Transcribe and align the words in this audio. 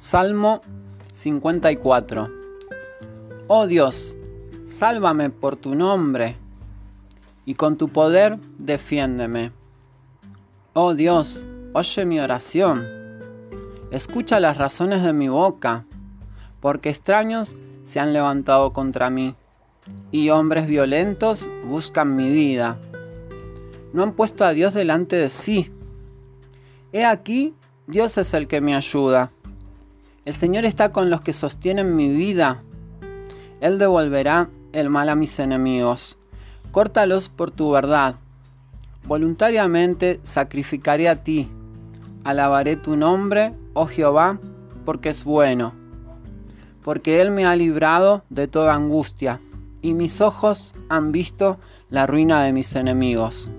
Salmo 0.00 0.60
54 1.10 2.30
Oh 3.48 3.66
Dios, 3.66 4.16
sálvame 4.62 5.28
por 5.30 5.56
tu 5.56 5.74
nombre 5.74 6.36
y 7.44 7.54
con 7.54 7.76
tu 7.76 7.88
poder 7.88 8.38
defiéndeme. 8.58 9.50
Oh 10.72 10.94
Dios, 10.94 11.48
oye 11.72 12.04
mi 12.04 12.20
oración, 12.20 12.86
escucha 13.90 14.38
las 14.38 14.56
razones 14.56 15.02
de 15.02 15.12
mi 15.12 15.26
boca, 15.26 15.84
porque 16.60 16.90
extraños 16.90 17.56
se 17.82 17.98
han 17.98 18.12
levantado 18.12 18.72
contra 18.72 19.10
mí 19.10 19.34
y 20.12 20.30
hombres 20.30 20.68
violentos 20.68 21.50
buscan 21.64 22.14
mi 22.14 22.30
vida. 22.30 22.78
No 23.92 24.04
han 24.04 24.12
puesto 24.12 24.44
a 24.44 24.52
Dios 24.52 24.74
delante 24.74 25.16
de 25.16 25.28
sí. 25.28 25.72
He 26.92 27.04
aquí, 27.04 27.56
Dios 27.88 28.16
es 28.16 28.32
el 28.32 28.46
que 28.46 28.60
me 28.60 28.76
ayuda. 28.76 29.32
El 30.28 30.34
Señor 30.34 30.66
está 30.66 30.92
con 30.92 31.08
los 31.08 31.22
que 31.22 31.32
sostienen 31.32 31.96
mi 31.96 32.10
vida. 32.10 32.62
Él 33.62 33.78
devolverá 33.78 34.50
el 34.74 34.90
mal 34.90 35.08
a 35.08 35.14
mis 35.14 35.38
enemigos. 35.38 36.18
Córtalos 36.70 37.30
por 37.30 37.50
tu 37.50 37.70
verdad. 37.70 38.16
Voluntariamente 39.06 40.20
sacrificaré 40.24 41.08
a 41.08 41.24
ti. 41.24 41.48
Alabaré 42.24 42.76
tu 42.76 42.94
nombre, 42.94 43.54
oh 43.72 43.86
Jehová, 43.86 44.38
porque 44.84 45.08
es 45.08 45.24
bueno. 45.24 45.72
Porque 46.84 47.22
Él 47.22 47.30
me 47.30 47.46
ha 47.46 47.56
librado 47.56 48.22
de 48.28 48.48
toda 48.48 48.74
angustia, 48.74 49.40
y 49.80 49.94
mis 49.94 50.20
ojos 50.20 50.74
han 50.90 51.10
visto 51.10 51.58
la 51.88 52.06
ruina 52.06 52.42
de 52.42 52.52
mis 52.52 52.74
enemigos. 52.74 53.50